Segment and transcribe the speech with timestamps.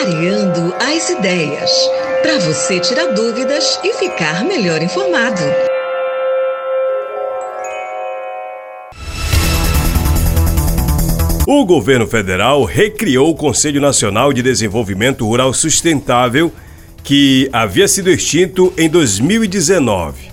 [0.00, 1.70] Clareando as ideias.
[2.22, 5.42] Para você tirar dúvidas e ficar melhor informado.
[11.48, 16.52] O governo federal recriou o Conselho Nacional de Desenvolvimento Rural Sustentável,
[17.02, 20.30] que havia sido extinto em 2019.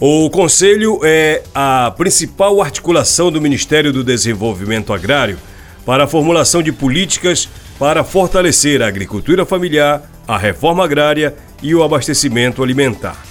[0.00, 5.38] O Conselho é a principal articulação do Ministério do Desenvolvimento Agrário
[5.84, 7.48] para a formulação de políticas
[7.78, 13.22] para fortalecer a agricultura familiar, a reforma agrária e o abastecimento alimentar.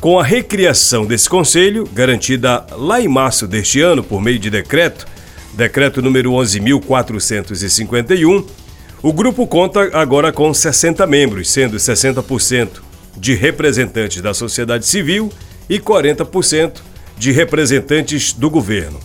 [0.00, 5.06] Com a recriação desse conselho, garantida lá em março deste ano por meio de decreto,
[5.54, 8.46] decreto número 11.451,
[9.02, 12.68] o grupo conta agora com 60 membros, sendo 60%
[13.16, 15.32] de representantes da sociedade civil
[15.68, 16.80] e 40%
[17.16, 19.00] de representantes do governo.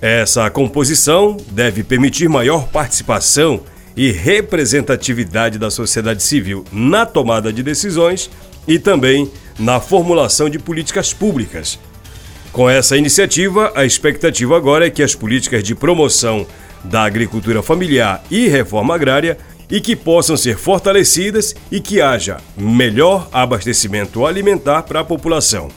[0.00, 3.60] Essa composição deve permitir maior participação
[3.96, 8.30] e representatividade da sociedade civil na tomada de decisões
[8.66, 11.80] e também na formulação de políticas públicas.
[12.52, 16.46] Com essa iniciativa, a expectativa agora é que as políticas de promoção
[16.84, 19.36] da agricultura familiar e reforma agrária
[19.68, 25.68] e que possam ser fortalecidas e que haja melhor abastecimento alimentar para a população.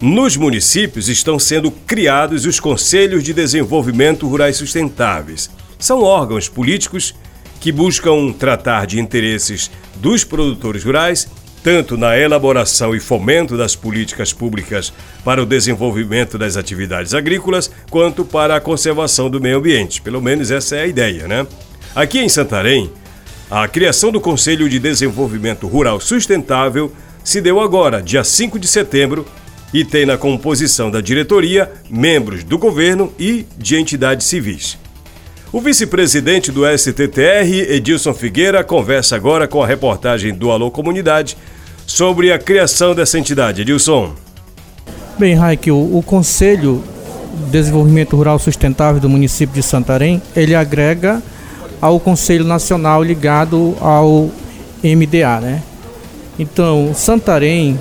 [0.00, 5.48] Nos municípios estão sendo criados os Conselhos de Desenvolvimento Rurais Sustentáveis.
[5.78, 7.14] São órgãos políticos
[7.60, 11.26] que buscam tratar de interesses dos produtores rurais,
[11.62, 14.92] tanto na elaboração e fomento das políticas públicas
[15.24, 20.02] para o desenvolvimento das atividades agrícolas, quanto para a conservação do meio ambiente.
[20.02, 21.46] Pelo menos essa é a ideia, né?
[21.94, 22.92] Aqui em Santarém,
[23.50, 26.92] a criação do Conselho de Desenvolvimento Rural Sustentável
[27.24, 29.26] se deu agora, dia 5 de setembro,
[29.76, 34.78] e tem na composição da diretoria membros do governo e de entidades civis.
[35.52, 41.36] O vice-presidente do STTR, Edilson Figueira, conversa agora com a reportagem do Alô Comunidade
[41.86, 43.60] sobre a criação dessa entidade.
[43.60, 44.14] Edilson.
[45.18, 46.82] Bem, Raik, o, o Conselho
[47.44, 51.22] de Desenvolvimento Rural Sustentável do município de Santarém, ele agrega
[51.82, 54.30] ao Conselho Nacional ligado ao
[54.82, 55.62] MDA, né?
[56.38, 57.78] Então, Santarém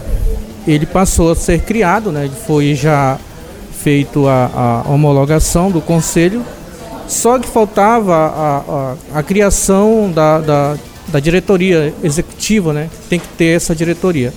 [0.67, 2.29] ele passou a ser criado, né?
[2.45, 3.17] Foi já
[3.85, 6.43] feito a, a homologação do conselho,
[7.07, 10.77] só que faltava a, a, a criação da, da,
[11.07, 12.89] da, diretoria executiva, né?
[13.09, 14.33] Tem que ter essa diretoria.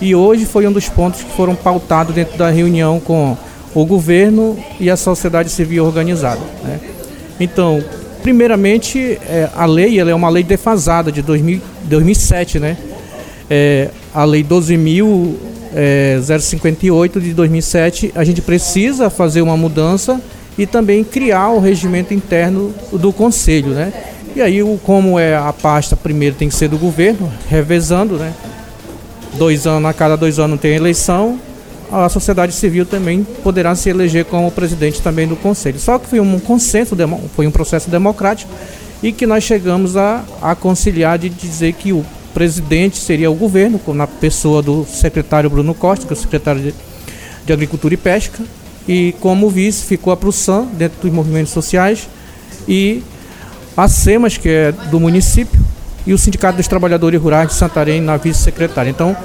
[0.00, 3.36] E hoje foi um dos pontos que foram pautados dentro da reunião com
[3.74, 6.40] o governo e a sociedade civil organizada.
[6.62, 6.78] Né?
[7.40, 7.82] Então,
[8.22, 12.76] primeiramente, é, a lei ela é uma lei defasada de 2000, 2007, né?
[13.50, 20.20] É, a lei 12.000 é, 058 de 2007, a gente precisa fazer uma mudança
[20.56, 23.92] e também criar o regimento interno do conselho, né?
[24.34, 28.32] E aí, como é a pasta, primeiro tem que ser do governo, revezando, né?
[29.34, 31.38] Dois anos, a cada dois anos tem eleição,
[31.90, 35.78] a sociedade civil também poderá se eleger como presidente também do conselho.
[35.78, 36.96] Só que foi um consenso,
[37.36, 38.50] foi um processo democrático
[39.02, 42.04] e que nós chegamos a, a conciliar de dizer que o
[42.34, 46.74] presidente seria o governo, na pessoa do secretário Bruno Costa, que é o secretário de,
[47.44, 48.42] de Agricultura e Pesca,
[48.88, 52.08] e como vice ficou a PRUSAN, dentro dos movimentos sociais,
[52.66, 53.02] e
[53.76, 55.60] a SEMAS, que é do município,
[56.06, 58.90] e o Sindicato dos Trabalhadores Rurais de Santarém na vice-secretária.
[58.90, 59.16] Então,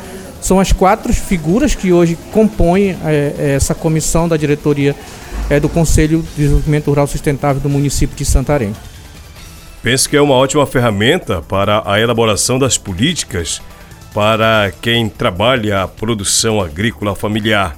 [0.41, 4.96] são as quatro figuras que hoje compõem é, essa comissão da diretoria
[5.50, 8.73] é, do Conselho de Desenvolvimento Rural Sustentável do município de Santarém.
[9.87, 13.61] Penso que é uma ótima ferramenta para a elaboração das políticas
[14.13, 17.73] para quem trabalha a produção agrícola familiar.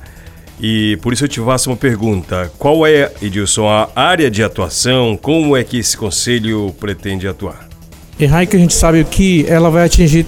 [0.59, 5.15] E por isso eu te faço uma pergunta: qual é, Edilson, a área de atuação?
[5.21, 7.69] Como é que esse conselho pretende atuar?
[8.19, 10.25] E que a gente sabe que ela vai atingir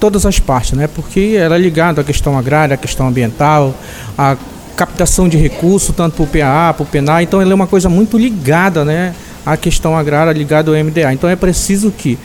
[0.00, 0.88] todas as partes, né?
[0.88, 3.72] Porque ela é ligada à questão agrária, à questão ambiental,
[4.18, 4.36] à
[4.76, 7.22] captação de recursos, tanto para o PAA, para o PENA.
[7.22, 9.14] Então ela é uma coisa muito ligada, né?
[9.44, 11.12] A questão agrária ligada ao MDA.
[11.12, 12.18] Então é preciso que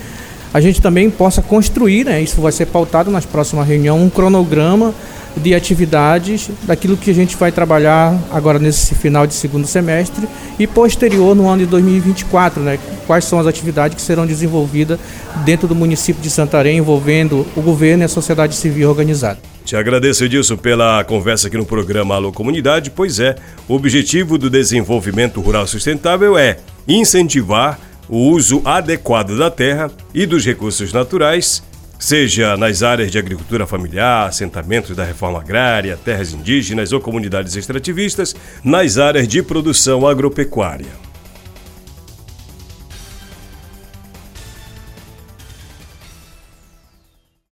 [0.53, 4.93] a gente também possa construir, né, isso vai ser pautado nas próximas reuniões, um cronograma
[5.37, 10.27] de atividades daquilo que a gente vai trabalhar agora nesse final de segundo semestre
[10.57, 12.79] e posterior no ano de 2024, né?
[13.05, 14.99] Quais são as atividades que serão desenvolvidas
[15.45, 19.39] dentro do município de Santarém envolvendo o governo e a sociedade civil organizada.
[19.63, 22.89] Te agradeço, Edilson, pela conversa aqui no programa Alô Comunidade.
[22.89, 23.35] Pois é,
[23.67, 26.57] o objetivo do desenvolvimento rural sustentável é
[26.87, 27.79] incentivar
[28.09, 31.61] o uso adequado da terra e dos recursos naturais,
[31.99, 38.35] seja nas áreas de agricultura familiar, assentamentos da reforma agrária, terras indígenas ou comunidades extrativistas,
[38.63, 41.06] nas áreas de produção agropecuária.